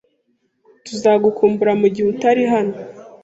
[0.85, 2.75] Tuzagukumbura mugihe utari hano.